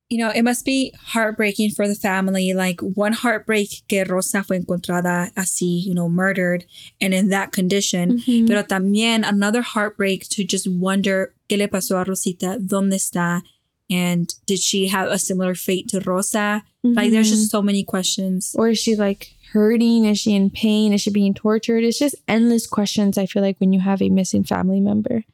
You 0.08 0.18
know, 0.18 0.30
it 0.30 0.42
must 0.42 0.64
be 0.64 0.94
heartbreaking 0.98 1.72
for 1.72 1.86
the 1.86 1.94
family. 1.94 2.54
Like 2.54 2.80
one 2.80 3.12
heartbreak 3.12 3.82
que 3.88 4.04
Rosa 4.04 4.42
fue 4.42 4.56
encontrada 4.58 5.32
así, 5.34 5.84
you 5.84 5.94
know, 5.94 6.08
murdered 6.08 6.64
and 7.00 7.12
in 7.12 7.28
that 7.28 7.52
condition. 7.52 8.18
Mm-hmm. 8.18 8.46
Pero 8.46 8.62
también 8.62 9.28
another 9.28 9.60
heartbreak 9.60 10.28
to 10.30 10.44
just 10.44 10.66
wonder 10.66 11.34
qué 11.48 11.58
le 11.58 11.68
pasó 11.68 12.00
a 12.00 12.04
Rosita, 12.04 12.58
dónde 12.58 12.94
está, 12.94 13.42
and 13.90 14.34
did 14.46 14.60
she 14.60 14.88
have 14.88 15.08
a 15.08 15.18
similar 15.18 15.54
fate 15.54 15.88
to 15.88 16.00
Rosa? 16.00 16.62
Like 16.82 17.10
there's 17.10 17.28
just 17.28 17.42
mm-hmm. 17.42 17.56
so 17.56 17.62
many 17.62 17.84
questions. 17.84 18.54
or 18.58 18.68
is 18.68 18.78
she 18.78 18.96
like 18.96 19.34
hurting? 19.52 20.06
Is 20.06 20.20
she 20.20 20.34
in 20.34 20.48
pain? 20.48 20.92
Is 20.92 21.02
she 21.02 21.10
being 21.10 21.34
tortured? 21.34 21.84
It's 21.84 21.98
just 21.98 22.14
endless 22.26 22.66
questions, 22.66 23.18
I 23.18 23.26
feel 23.26 23.42
like, 23.42 23.58
when 23.58 23.72
you 23.72 23.80
have 23.80 24.00
a 24.00 24.08
missing 24.08 24.44
family 24.44 24.80
member. 24.80 25.24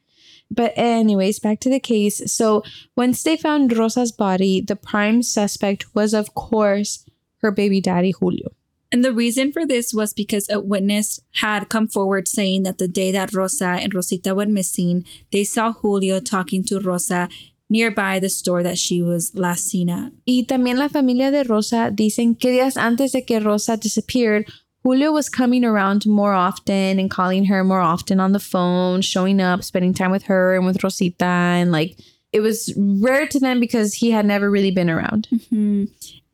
But, 0.51 0.73
anyways, 0.75 1.39
back 1.39 1.59
to 1.61 1.69
the 1.69 1.79
case. 1.79 2.21
So, 2.31 2.63
once 2.95 3.23
they 3.23 3.35
found 3.35 3.75
Rosa's 3.75 4.11
body, 4.11 4.61
the 4.61 4.75
prime 4.75 5.23
suspect 5.23 5.93
was, 5.95 6.13
of 6.13 6.33
course, 6.35 7.05
her 7.41 7.51
baby 7.51 7.81
daddy, 7.81 8.11
Julio. 8.11 8.49
And 8.91 9.03
the 9.03 9.11
reason 9.11 9.51
for 9.51 9.65
this 9.65 9.93
was 9.93 10.13
because 10.13 10.49
a 10.49 10.59
witness 10.59 11.19
had 11.41 11.69
come 11.69 11.87
forward 11.87 12.27
saying 12.27 12.63
that 12.63 12.77
the 12.77 12.87
day 12.87 13.11
that 13.11 13.33
Rosa 13.33 13.77
and 13.81 13.93
Rosita 13.93 14.33
went 14.33 14.51
missing, 14.51 15.05
they 15.31 15.43
saw 15.43 15.73
Julio 15.73 16.19
talking 16.19 16.63
to 16.65 16.79
Rosa 16.79 17.27
nearby 17.69 18.19
the 18.19 18.29
store 18.29 18.63
that 18.63 18.77
she 18.77 19.01
was 19.01 19.33
last 19.35 19.67
seen 19.67 19.89
at. 19.89 20.11
Y 20.27 20.45
también 20.47 20.77
la 20.77 20.87
familia 20.87 21.31
de 21.31 21.43
Rosa 21.43 21.91
dicen 21.91 22.39
que 22.39 22.51
días 22.51 22.77
antes 22.77 23.11
de 23.11 23.23
que 23.23 23.39
Rosa 23.39 23.75
disappeared, 23.75 24.45
Julio 24.85 25.11
was 25.11 25.29
coming 25.29 25.65
around 25.65 26.05
more 26.05 26.33
often 26.33 26.99
and 26.99 27.09
calling 27.09 27.45
her 27.45 27.63
more 27.63 27.79
often 27.79 28.19
on 28.19 28.33
the 28.33 28.39
phone, 28.39 29.01
showing 29.01 29.41
up, 29.41 29.63
spending 29.63 29.95
time 29.95 30.11
with 30.11 30.25
her 30.25 30.55
and 30.55 30.63
with 30.63 30.83
Rosita. 30.83 31.25
And 31.25 31.71
like, 31.71 31.97
it 32.31 32.41
was 32.41 32.71
rare 32.77 33.25
to 33.27 33.39
them 33.39 33.59
because 33.59 33.95
he 33.95 34.11
had 34.11 34.27
never 34.27 34.47
really 34.47 34.69
been 34.69 34.91
around. 34.91 35.27
Hmm. 35.49 35.85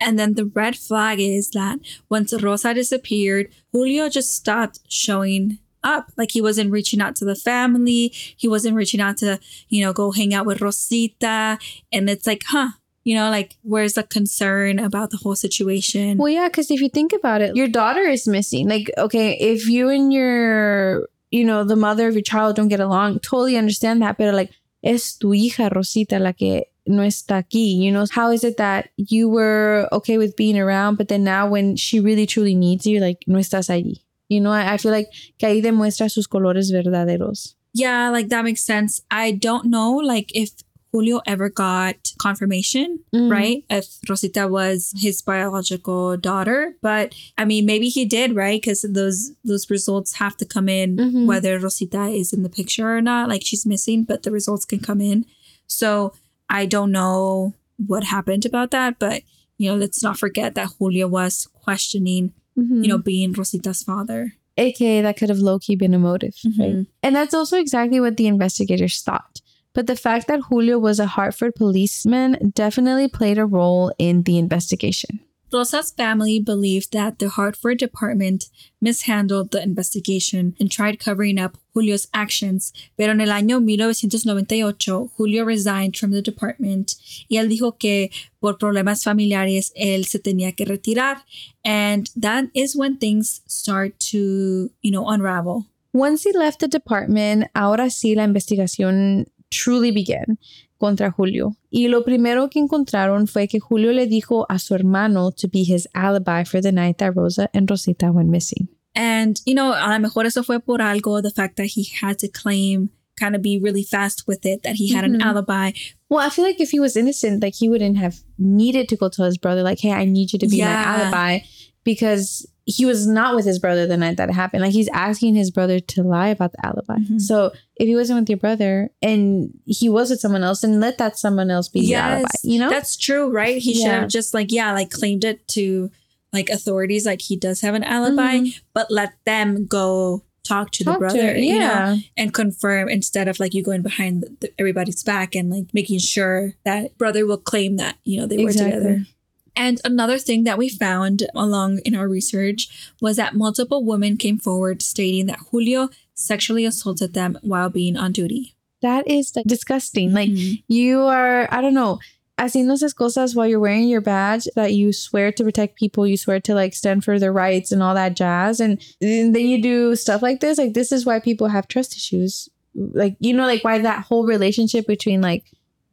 And 0.02 0.20
then 0.20 0.34
the 0.34 0.48
red 0.48 0.76
flag 0.76 1.22
is 1.22 1.52
that 1.52 1.80
once 2.10 2.34
Rosa 2.44 2.74
disappeared, 2.74 3.54
Julio 3.72 4.10
just 4.10 4.36
stopped 4.36 4.82
showing 4.90 5.60
up. 5.82 6.12
Like 6.18 6.32
he 6.32 6.42
wasn't 6.42 6.72
reaching 6.72 7.00
out 7.00 7.16
to 7.18 7.26
the 7.26 7.36
family. 7.36 8.12
He 8.36 8.50
wasn't 8.50 8.76
reaching 8.76 9.00
out 9.00 9.16
to, 9.18 9.40
you 9.70 9.82
know, 9.86 9.94
go 9.94 10.12
hang 10.12 10.34
out 10.34 10.46
with 10.46 10.60
Rosita. 10.60 11.58
And 11.94 12.10
it's 12.10 12.28
like, 12.28 12.44
huh, 12.48 12.72
you 13.04 13.16
know, 13.16 13.30
like 13.30 13.58
where's 13.64 13.94
the 13.94 14.04
concern 14.04 14.80
about 14.80 15.10
the 15.10 15.18
whole 15.18 15.36
situation? 15.36 16.18
Well, 16.18 16.30
yeah, 16.30 16.48
because 16.48 16.70
if 16.70 16.82
you 16.82 16.90
think 16.90 17.14
about 17.14 17.42
it, 17.42 17.56
your 17.56 17.68
daughter 17.68 18.02
is 18.02 18.28
missing. 18.28 18.70
Like, 18.70 18.92
okay, 18.98 19.38
if 19.40 19.68
you 19.68 19.90
and 19.90 20.14
your, 20.14 21.08
you 21.32 21.44
know, 21.44 21.64
the 21.64 21.76
mother 21.76 22.08
of 22.08 22.14
your 22.14 22.24
child 22.24 22.56
don't 22.56 22.68
get 22.68 22.80
along, 22.80 23.20
totally 23.20 23.58
understand 23.58 24.02
that. 24.02 24.18
But 24.18 24.34
like, 24.34 24.52
es 24.84 25.16
tu 25.18 25.30
hija 25.30 25.74
Rosita 25.74 26.20
la 26.20 26.34
que 26.34 26.64
no 26.86 27.04
está 27.04 27.44
aquí. 27.44 27.78
You 27.78 27.92
know, 27.92 28.06
how 28.12 28.32
is 28.32 28.44
it 28.44 28.58
that 28.58 28.90
you 28.98 29.30
were 29.30 29.88
okay 29.92 30.18
with 30.18 30.36
being 30.36 30.60
around, 30.60 30.98
but 30.98 31.08
then 31.08 31.24
now 31.24 31.48
when 31.48 31.76
she 31.76 32.00
really 32.00 32.26
truly 32.26 32.56
needs 32.56 32.86
you, 32.86 33.00
like, 33.00 33.24
no 33.28 33.40
estás 33.40 33.70
allí? 33.70 34.02
You 34.30 34.40
know, 34.40 34.52
I, 34.52 34.74
I 34.74 34.78
feel 34.78 34.92
like 34.92 35.08
que 35.40 35.48
ahí 35.48 35.62
demuestra 35.62 36.10
sus 36.10 36.28
colores 36.28 36.72
verdaderos. 36.72 37.56
Yeah, 37.74 38.10
like 38.10 38.30
that 38.30 38.44
makes 38.44 38.64
sense. 38.64 39.02
I 39.10 39.32
don't 39.32 39.66
know, 39.66 39.96
like 39.96 40.32
if 40.36 40.52
Julio 40.92 41.22
ever 41.26 41.50
got 41.50 42.12
confirmation, 42.20 43.00
Mm. 43.16 43.32
right? 43.32 43.64
If 43.70 43.86
Rosita 44.10 44.48
was 44.48 44.94
his 44.98 45.22
biological 45.22 46.18
daughter, 46.18 46.76
but 46.82 47.16
I 47.38 47.46
mean, 47.46 47.66
maybe 47.66 47.88
he 47.90 48.04
did, 48.06 48.36
right? 48.36 48.62
Because 48.62 48.82
those 48.82 49.32
those 49.46 49.70
results 49.70 50.14
have 50.14 50.36
to 50.38 50.46
come 50.46 50.68
in 50.70 50.98
Mhm. 50.98 51.26
whether 51.28 51.58
Rosita 51.60 52.08
is 52.08 52.34
in 52.34 52.44
the 52.44 52.50
picture 52.50 52.90
or 52.98 53.02
not. 53.02 53.30
Like 53.30 53.44
she's 53.46 53.66
missing, 53.66 54.04
but 54.04 54.24
the 54.24 54.32
results 54.32 54.66
can 54.66 54.80
come 54.80 55.00
in. 55.02 55.26
So 55.68 56.14
I 56.50 56.66
don't 56.66 56.92
know 56.92 57.54
what 57.78 58.04
happened 58.04 58.46
about 58.46 58.72
that, 58.72 59.00
but 59.00 59.24
you 59.58 59.70
know, 59.70 59.78
let's 59.78 60.02
not 60.04 60.18
forget 60.20 60.56
that 60.56 60.72
Julio 60.80 61.08
was 61.08 61.48
questioning, 61.54 62.34
Mhm. 62.58 62.84
you 62.84 62.90
know, 62.90 62.98
being 62.98 63.32
Rosita's 63.32 63.84
father. 63.84 64.34
AKA, 64.58 65.02
that 65.02 65.18
could 65.18 65.30
have 65.30 65.40
low 65.40 65.58
key 65.60 65.76
been 65.76 65.94
a 65.94 66.00
motive, 66.00 66.36
right? 66.60 66.76
Mhm. 66.76 66.88
And 67.02 67.16
that's 67.16 67.34
also 67.34 67.58
exactly 67.58 68.00
what 68.02 68.18
the 68.18 68.28
investigators 68.28 69.02
thought. 69.02 69.40
But 69.74 69.88
the 69.88 69.96
fact 69.96 70.28
that 70.28 70.42
Julio 70.50 70.78
was 70.78 71.00
a 71.00 71.08
Hartford 71.08 71.56
policeman 71.56 72.52
definitely 72.54 73.08
played 73.08 73.38
a 73.38 73.46
role 73.46 73.94
in 73.98 74.24
the 74.24 74.38
investigation. 74.38 75.22
Rosa's 75.52 75.92
family 75.92 76.40
believed 76.40 76.94
that 76.94 77.20
the 77.20 77.28
Hartford 77.28 77.78
department 77.78 78.46
mishandled 78.80 79.52
the 79.52 79.62
investigation 79.62 80.56
and 80.60 80.72
tried 80.72 80.98
covering 81.00 81.38
up 81.38 81.58
Julio's 81.74 82.08
actions, 82.14 82.72
pero 82.98 83.12
en 83.12 83.20
el 83.22 83.32
año 83.32 83.60
1998 83.62 85.12
Julio 85.18 85.44
resigned 85.44 85.98
from 85.98 86.12
the 86.12 86.22
department 86.22 86.96
y 87.30 87.38
él 87.38 87.50
dijo 87.50 87.78
que 87.78 88.10
por 88.40 88.58
problemas 88.58 89.04
familiares 89.04 89.72
él 89.76 90.06
se 90.06 90.20
tenía 90.20 90.56
que 90.56 90.66
retirar 90.66 91.24
and 91.66 92.10
that 92.16 92.46
is 92.54 92.76
when 92.76 92.98
things 92.98 93.42
start 93.48 94.00
to, 94.00 94.70
you 94.82 94.92
know, 94.92 95.08
unravel. 95.08 95.66
Once 95.94 96.24
he 96.24 96.32
left 96.32 96.60
the 96.60 96.70
department, 96.70 97.48
ahora 97.54 97.90
sí 97.90 98.16
la 98.16 98.24
investigación 98.24 99.28
truly 99.52 99.92
began 99.92 100.38
contra 100.80 101.12
Julio. 101.12 101.56
Y 101.70 101.88
lo 101.90 102.04
primero 102.04 102.50
que 102.50 102.60
encontraron 102.60 103.28
fue 103.28 103.48
que 103.48 103.60
Julio 103.60 103.92
le 103.92 104.08
dijo 104.08 104.46
a 104.50 104.58
su 104.58 104.74
hermano 104.74 105.32
to 105.32 105.48
be 105.48 105.64
his 105.64 105.88
alibi 105.94 106.44
for 106.44 106.60
the 106.62 106.72
night 106.72 106.98
that 106.98 107.16
Rosa 107.16 107.50
and 107.54 107.70
Rosita 107.70 108.12
went 108.12 108.30
missing. 108.30 108.68
And, 108.96 109.40
you 109.46 109.54
know, 109.54 109.74
a 109.74 109.88
lo 109.90 110.00
mejor 110.00 110.26
eso 110.26 110.42
fue 110.44 110.60
por 110.60 110.80
algo, 110.80 111.22
the 111.22 111.30
fact 111.32 111.56
that 111.58 111.68
he 111.68 111.84
had 112.02 112.18
to 112.20 112.28
claim, 112.28 112.90
kind 113.20 113.36
of 113.36 113.42
be 113.44 113.60
really 113.62 113.84
fast 113.84 114.24
with 114.28 114.46
it, 114.46 114.64
that 114.64 114.76
he 114.76 114.92
had 114.92 115.06
an 115.06 115.20
Mhm. 115.20 115.22
alibi. 115.24 115.72
Well, 116.10 116.20
I 116.26 116.30
feel 116.30 116.44
like 116.44 116.60
if 116.60 116.72
he 116.72 116.80
was 116.80 116.98
innocent, 116.98 117.42
like 117.44 117.54
he 117.56 117.70
wouldn't 117.70 117.98
have 117.98 118.16
needed 118.40 118.90
to 118.90 118.96
go 118.98 119.08
tell 119.10 119.26
his 119.28 119.38
brother, 119.38 119.62
like, 119.64 119.80
hey, 119.80 119.92
I 119.92 120.06
need 120.06 120.34
you 120.34 120.40
to 120.40 120.48
be 120.48 120.58
Yeah. 120.58 120.74
my 120.74 121.04
alibi 121.04 121.40
because 121.84 122.46
he 122.72 122.86
was 122.86 123.06
not 123.08 123.36
with 123.36 123.46
his 123.46 123.60
brother 123.60 123.86
the 123.86 123.98
night 123.98 124.18
that 124.18 124.30
it 124.30 124.34
happened. 124.34 124.64
Like 124.64 124.72
he's 124.74 124.90
asking 124.94 125.36
his 125.36 125.52
brother 125.52 125.80
to 125.80 126.04
lie 126.04 126.30
about 126.30 126.52
the 126.54 126.66
alibi. 126.66 126.98
Mhm. 126.98 127.20
So 127.22 127.52
if 127.76 127.88
he 127.88 127.96
wasn't 127.96 128.20
with 128.22 128.30
your 128.30 128.38
brother 128.38 128.90
and 129.02 129.54
he 129.66 129.90
was 129.90 130.10
with 130.10 130.20
someone 130.20 130.44
else, 130.44 130.62
then 130.62 130.80
let 130.80 130.98
that 131.00 131.18
someone 131.18 131.50
else 131.52 131.68
be 131.70 131.82
your 131.82 132.00
alibi. 132.00 132.28
You 132.44 132.60
know? 132.60 132.70
That's 132.70 132.96
true, 132.98 133.30
right? 133.32 133.58
He 133.58 133.74
should 133.76 133.92
have 133.92 134.10
just 134.10 134.34
like, 134.34 134.52
yeah, 134.52 134.72
like 134.74 134.90
claimed 134.92 135.24
it 135.24 135.48
to 135.50 135.92
like 136.34 136.50
authorities, 136.50 137.06
like 137.06 137.22
he 137.22 137.36
does 137.36 137.62
have 137.62 137.76
an 137.76 137.84
alibi, 137.84 138.38
Mhm. 138.40 138.60
but 138.74 138.90
let 138.90 139.14
them 139.26 139.66
go 139.68 140.24
talk 140.44 140.72
to 140.72 140.84
Talk 140.84 140.96
the 140.96 141.00
brother, 141.00 141.34
to- 141.34 141.40
you 141.42 141.54
know, 141.60 141.60
yeah. 141.60 141.96
and 142.18 142.34
confirm 142.34 142.90
instead 142.90 143.28
of 143.28 143.40
like 143.40 143.54
you 143.54 143.62
going 143.62 143.82
behind 143.84 144.24
the, 144.24 144.36
the, 144.40 144.50
everybody's 144.58 145.04
back 145.04 145.36
and 145.36 145.50
like 145.52 145.66
making 145.74 146.00
sure 146.00 146.54
that 146.66 146.98
brother 146.98 147.26
will 147.28 147.38
claim 147.38 147.78
that, 147.78 147.98
you 148.06 148.20
know, 148.20 148.26
they 148.26 148.44
were 148.44 148.52
together. 148.54 149.06
And 149.56 149.82
another 149.84 150.18
thing 150.18 150.44
that 150.46 150.58
we 150.58 150.70
found 150.70 151.24
along 151.36 151.80
in 151.86 151.96
our 151.96 152.08
research 152.08 152.94
was 153.02 153.18
that 153.18 153.36
multiple 153.36 153.84
women 153.84 154.18
came 154.18 154.40
forward 154.40 154.82
stating 154.82 155.26
that 155.28 155.40
Julio 155.52 155.90
sexually 156.14 156.66
assaulted 156.66 157.14
them 157.14 157.38
while 157.42 157.70
being 157.70 157.98
on 157.98 158.12
duty. 158.12 158.56
That 158.82 159.08
is 159.08 159.32
disgusting. 159.46 160.14
Like 160.14 160.30
Mhm. 160.30 160.64
you 160.68 161.02
are, 161.02 161.48
I 161.54 161.62
don't 161.62 161.74
know, 161.74 162.00
haciendo 162.40 162.74
esas 162.74 162.96
cosas 162.96 163.36
while 163.36 163.46
you're 163.46 163.60
wearing 163.60 163.88
your 163.88 164.02
badge 164.02 164.48
that 164.56 164.74
you 164.74 164.92
swear 164.94 165.32
to 165.34 165.44
protect 165.44 165.78
people, 165.78 166.08
you 166.08 166.18
swear 166.18 166.40
to 166.40 166.56
like 166.56 166.74
stand 166.74 167.04
for 167.04 167.20
their 167.20 167.34
rights 167.34 167.72
and 167.72 167.84
all 167.84 167.94
that 167.94 168.16
jazz. 168.16 168.60
And, 168.60 168.82
and 169.02 169.36
then 169.36 169.46
you 169.46 169.62
do 169.62 169.96
stuff 169.96 170.22
like 170.24 170.40
this. 170.40 170.58
Like 170.58 170.74
this 170.74 170.92
is 170.92 171.06
why 171.06 171.20
people 171.20 171.50
have 171.50 171.68
trust 171.68 171.96
issues. 171.96 172.50
Like, 172.74 173.18
you 173.20 173.34
know, 173.34 173.46
like 173.46 173.64
why 173.64 173.78
that 173.80 174.06
whole 174.06 174.26
relationship 174.26 174.88
between 174.88 175.22
like 175.22 175.44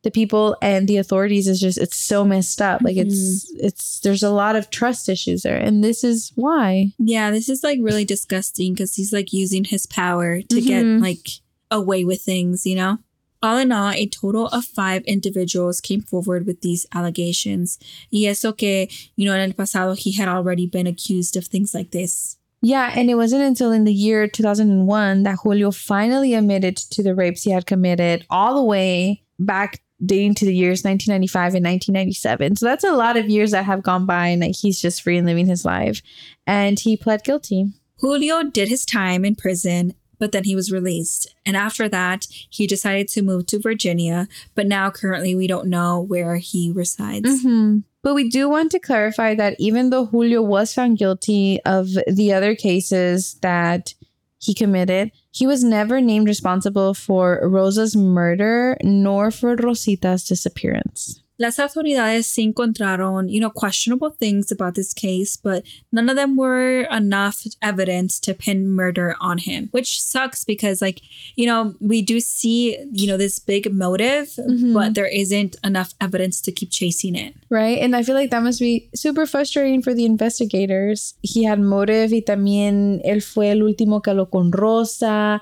the 0.02 0.10
people 0.10 0.56
and 0.62 0.86
the 0.88 0.96
authorities 0.96 1.48
is 1.48 1.60
just 1.60 1.76
it's 1.78 1.96
so 1.96 2.24
messed 2.24 2.60
up. 2.62 2.82
Like 2.82 2.96
it's 2.96 3.50
it's 3.56 4.00
there's 4.00 4.22
a 4.22 4.30
lot 4.30 4.56
of 4.56 4.70
trust 4.70 5.08
issues 5.08 5.42
there. 5.42 5.56
And 5.58 5.82
this 5.82 6.04
is 6.04 6.32
why. 6.34 6.92
Yeah, 6.98 7.30
this 7.30 7.48
is 7.48 7.62
like 7.64 7.78
really 7.82 8.04
disgusting 8.04 8.74
because 8.74 8.94
he's 8.94 9.12
like 9.12 9.32
using 9.32 9.64
his 9.64 9.86
power 9.86 10.40
to 10.42 10.60
get 10.60 10.84
Mhm. 10.84 11.00
like 11.02 11.28
away 11.70 12.04
with 12.04 12.22
things, 12.22 12.64
you 12.64 12.76
know? 12.76 12.98
All 13.40 13.56
in 13.58 13.70
all, 13.70 13.90
a 13.90 14.06
total 14.06 14.46
of 14.48 14.64
five 14.64 15.02
individuals 15.04 15.80
came 15.80 16.00
forward 16.00 16.44
with 16.46 16.60
these 16.60 16.86
allegations. 16.92 17.78
Y 18.12 18.24
eso 18.26 18.52
que, 18.52 18.88
you 19.16 19.26
know, 19.26 19.32
en 19.34 19.48
el 19.50 19.52
pasado, 19.54 19.94
he 19.94 20.12
had 20.12 20.28
already 20.28 20.66
been 20.66 20.86
accused 20.88 21.36
of 21.36 21.46
things 21.46 21.72
like 21.74 21.90
this. 21.92 22.36
Yeah, 22.62 22.92
and 22.96 23.08
it 23.08 23.14
wasn't 23.14 23.42
until 23.44 23.70
in 23.70 23.84
the 23.84 23.92
year 23.94 24.26
2001 24.26 25.22
that 25.22 25.38
Julio 25.44 25.70
finally 25.70 26.34
admitted 26.34 26.76
to 26.76 27.02
the 27.04 27.14
rapes 27.14 27.44
he 27.44 27.52
had 27.52 27.66
committed, 27.66 28.26
all 28.28 28.56
the 28.56 28.64
way 28.64 29.22
back 29.38 29.80
dating 30.04 30.34
to 30.36 30.44
the 30.44 30.54
years 30.54 30.84
1995 30.84 31.54
and 31.54 31.64
1997. 31.64 32.56
So 32.56 32.66
that's 32.66 32.84
a 32.84 32.92
lot 32.92 33.16
of 33.16 33.28
years 33.28 33.50
that 33.50 33.64
have 33.64 33.82
gone 33.82 34.06
by, 34.06 34.28
and 34.28 34.42
like 34.42 34.56
he's 34.56 34.80
just 34.80 35.02
free 35.02 35.18
and 35.18 35.26
living 35.26 35.46
his 35.46 35.64
life. 35.64 36.02
And 36.46 36.78
he 36.78 36.96
pled 36.96 37.24
guilty. 37.24 37.72
Julio 38.00 38.44
did 38.44 38.68
his 38.68 38.86
time 38.86 39.24
in 39.24 39.34
prison, 39.34 39.94
but 40.18 40.32
then 40.32 40.44
he 40.44 40.54
was 40.54 40.70
released. 40.70 41.34
And 41.44 41.56
after 41.56 41.88
that, 41.88 42.26
he 42.48 42.66
decided 42.66 43.08
to 43.08 43.22
move 43.22 43.46
to 43.46 43.58
Virginia, 43.58 44.28
but 44.54 44.66
now 44.66 44.90
currently 44.90 45.34
we 45.34 45.46
don't 45.46 45.68
know 45.68 46.00
where 46.00 46.36
he 46.36 46.70
resides. 46.72 47.44
Mhm. 47.44 47.84
But 48.02 48.14
we 48.14 48.28
do 48.28 48.48
want 48.48 48.70
to 48.72 48.78
clarify 48.78 49.34
that 49.34 49.56
even 49.58 49.90
though 49.90 50.06
Julio 50.06 50.40
was 50.42 50.72
found 50.72 50.98
guilty 50.98 51.60
of 51.66 51.88
the 52.06 52.32
other 52.32 52.54
cases 52.54 53.34
that 53.42 53.94
he 54.38 54.54
committed, 54.54 55.10
he 55.38 55.46
was 55.46 55.62
never 55.62 56.00
named 56.00 56.26
responsible 56.26 56.94
for 56.94 57.38
Rosa's 57.44 57.94
murder 57.94 58.76
nor 58.82 59.30
for 59.30 59.54
Rosita's 59.54 60.24
disappearance. 60.24 61.22
Las 61.40 61.58
autoridades 61.58 62.36
encontraron, 62.38 63.28
you 63.30 63.38
know, 63.40 63.50
questionable 63.50 64.10
things 64.10 64.50
about 64.50 64.74
this 64.74 64.92
case, 64.92 65.36
but 65.36 65.62
none 65.92 66.08
of 66.08 66.16
them 66.16 66.36
were 66.36 66.82
enough 66.90 67.46
evidence 67.62 68.18
to 68.18 68.34
pin 68.34 68.68
murder 68.68 69.14
on 69.20 69.38
him, 69.38 69.68
which 69.70 70.02
sucks 70.02 70.44
because, 70.44 70.82
like, 70.82 71.00
you 71.36 71.46
know, 71.46 71.74
we 71.80 72.02
do 72.02 72.18
see, 72.18 72.76
you 72.92 73.06
know, 73.06 73.16
this 73.16 73.38
big 73.38 73.72
motive, 73.72 74.30
Mhm. 74.36 74.72
but 74.74 74.94
there 74.94 75.06
isn't 75.06 75.54
enough 75.62 75.94
evidence 76.00 76.40
to 76.40 76.50
keep 76.50 76.70
chasing 76.70 77.14
it. 77.14 77.34
Right? 77.50 77.78
And 77.78 77.94
I 77.94 78.02
feel 78.02 78.16
like 78.16 78.30
that 78.30 78.42
must 78.42 78.58
be 78.60 78.88
super 78.94 79.24
frustrating 79.24 79.80
for 79.80 79.94
the 79.94 80.04
investigators. 80.04 81.14
He 81.22 81.44
had 81.44 81.60
motive 81.60 82.12
y 82.12 82.20
también 82.20 83.00
él 83.04 83.22
fue 83.22 83.50
el 83.50 83.62
último 83.62 84.02
que 84.02 84.12
lo 84.12 84.26
con 84.26 84.50
Rosa, 84.50 85.40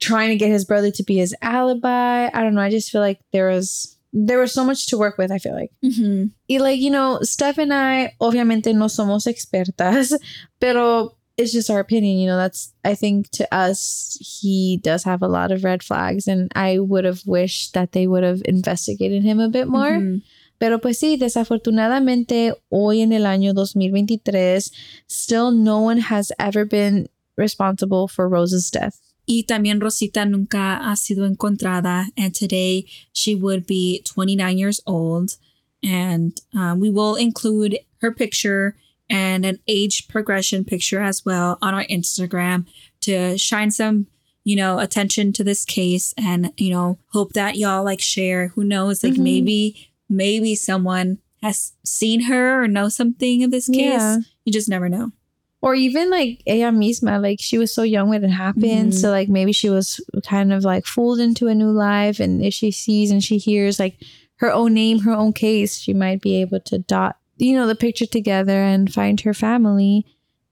trying 0.00 0.28
to 0.30 0.36
get 0.36 0.52
his 0.52 0.64
brother 0.64 0.90
to 0.92 1.02
be 1.02 1.16
his 1.16 1.34
alibi. 1.42 2.26
I 2.32 2.42
don't 2.42 2.54
know. 2.54 2.60
I 2.60 2.70
just 2.70 2.90
feel 2.90 3.00
like 3.00 3.18
there 3.32 3.48
was 3.48 3.97
there 4.26 4.38
was 4.38 4.52
so 4.52 4.64
much 4.64 4.86
to 4.88 4.98
work 4.98 5.18
with, 5.18 5.30
I 5.30 5.38
feel 5.38 5.54
like. 5.54 5.70
Mm-hmm. 5.84 6.26
Y 6.48 6.56
like, 6.58 6.80
you 6.80 6.90
know, 6.90 7.20
Steph 7.22 7.58
and 7.58 7.72
I 7.72 8.14
obviamente 8.20 8.74
no 8.74 8.86
somos 8.86 9.26
expertas, 9.26 10.12
pero 10.60 11.14
it's 11.36 11.52
just 11.52 11.70
our 11.70 11.78
opinion, 11.78 12.18
you 12.18 12.26
know, 12.26 12.36
that's 12.36 12.74
I 12.84 12.94
think 12.94 13.30
to 13.30 13.54
us 13.54 14.18
he 14.20 14.80
does 14.82 15.04
have 15.04 15.22
a 15.22 15.28
lot 15.28 15.52
of 15.52 15.62
red 15.62 15.82
flags 15.82 16.26
and 16.26 16.50
I 16.56 16.80
would 16.80 17.04
have 17.04 17.22
wished 17.26 17.74
that 17.74 17.92
they 17.92 18.06
would 18.06 18.24
have 18.24 18.42
investigated 18.44 19.22
him 19.22 19.38
a 19.38 19.48
bit 19.48 19.68
more. 19.68 19.92
Mhm. 19.92 20.22
Pero 20.58 20.78
pues 20.78 20.98
sí, 20.98 21.16
desafortunadamente 21.16 22.52
hoy 22.70 23.00
en 23.00 23.12
el 23.12 23.22
año 23.22 23.54
2023 23.54 24.72
still 25.06 25.52
no 25.52 25.80
one 25.80 25.98
has 25.98 26.32
ever 26.40 26.64
been 26.64 27.08
responsible 27.36 28.08
for 28.08 28.28
Rose's 28.28 28.68
death. 28.68 28.98
Y 29.28 29.44
también 29.46 29.80
Rosita 29.80 30.24
nunca 30.24 30.78
ha 30.82 30.96
sido 30.96 31.26
encontrada, 31.26 32.06
and 32.16 32.34
today 32.34 32.86
she 33.12 33.34
would 33.34 33.66
be 33.66 34.00
29 34.04 34.56
years 34.58 34.80
old. 34.86 35.36
And 35.82 36.40
um, 36.54 36.80
we 36.80 36.90
will 36.90 37.14
include 37.14 37.78
her 38.00 38.10
picture 38.12 38.74
and 39.10 39.44
an 39.44 39.58
age 39.68 40.08
progression 40.08 40.64
picture 40.64 41.00
as 41.00 41.24
well 41.24 41.58
on 41.62 41.74
our 41.74 41.84
Instagram 41.84 42.66
to 43.02 43.38
shine 43.38 43.70
some, 43.70 44.06
you 44.44 44.56
know, 44.56 44.78
attention 44.80 45.32
to 45.34 45.44
this 45.44 45.64
case 45.64 46.14
and, 46.16 46.52
you 46.56 46.70
know, 46.70 46.98
hope 47.12 47.32
that 47.34 47.56
y'all 47.56 47.84
like 47.84 48.00
share. 48.00 48.48
Who 48.48 48.64
knows? 48.64 49.04
Like 49.04 49.14
Mhm. 49.14 49.22
maybe, 49.22 49.88
maybe 50.08 50.54
someone 50.54 51.18
has 51.42 51.72
seen 51.84 52.22
her 52.22 52.62
or 52.62 52.66
know 52.66 52.88
something 52.88 53.44
of 53.44 53.50
this 53.50 53.68
case. 53.68 53.76
Yeah. 54.00 54.18
You 54.44 54.52
just 54.52 54.68
never 54.68 54.88
know. 54.88 55.12
Or 55.60 55.74
even 55.74 56.10
like 56.10 56.42
ella 56.46 56.70
misma, 56.70 57.20
like 57.20 57.38
she 57.40 57.58
was 57.58 57.74
so 57.74 57.82
young 57.82 58.08
when 58.08 58.22
it 58.24 58.28
happened. 58.28 58.92
Mhm. 58.92 58.94
So 58.94 59.10
like 59.10 59.28
maybe 59.28 59.52
she 59.52 59.70
was 59.70 60.00
kind 60.24 60.52
of 60.52 60.62
like 60.62 60.86
fooled 60.86 61.18
into 61.18 61.48
a 61.48 61.54
new 61.54 61.70
life. 61.70 62.20
And 62.20 62.44
if 62.44 62.54
she 62.54 62.70
sees 62.70 63.10
and 63.10 63.22
she 63.22 63.38
hears 63.38 63.80
like 63.80 63.96
her 64.36 64.52
own 64.52 64.74
name, 64.74 65.00
her 65.00 65.12
own 65.12 65.32
case, 65.32 65.80
she 65.80 65.92
might 65.92 66.20
be 66.20 66.40
able 66.40 66.60
to 66.60 66.78
dot, 66.78 67.16
you 67.38 67.54
know, 67.56 67.66
the 67.66 67.74
picture 67.74 68.06
together 68.06 68.62
and 68.62 68.92
find 68.92 69.20
her 69.22 69.34
family. 69.34 70.06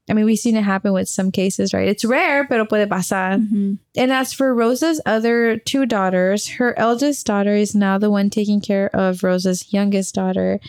I 0.09 0.13
mean, 0.13 0.25
we've 0.25 0.39
seen 0.39 0.55
it 0.55 0.63
happen 0.63 0.93
with 0.93 1.09
some 1.09 1.31
cases, 1.31 1.73
right? 1.73 1.87
It's 1.87 2.05
rare, 2.05 2.47
pero 2.47 2.65
puede 2.65 2.87
pasar. 2.87 3.39
Mhm. 3.39 3.77
And 3.97 4.11
as 4.11 4.31
for 4.31 4.55
Rosa's 4.55 5.01
other 5.05 5.57
two 5.57 5.85
daughters, 5.85 6.47
her 6.59 6.77
eldest 6.79 7.25
daughter 7.25 7.53
is 7.55 7.75
now 7.75 7.97
the 7.97 8.09
one 8.09 8.29
taking 8.29 8.61
care 8.61 8.89
of 8.95 9.21
Rosa's 9.23 9.73
youngest 9.73 10.15
daughter, 10.15 10.59